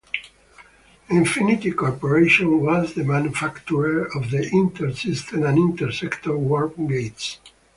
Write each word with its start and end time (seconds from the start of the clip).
Infiniti 1.11 1.75
Corporation 1.75 2.59
was 2.59 2.95
the 2.95 3.03
manufacturer 3.03 4.05
of 4.17 4.31
the 4.31 4.49
inter-system 4.51 5.43
and 5.43 5.59
inter-sector 5.59 6.35
warp 6.35 6.75
gates. 6.87 7.37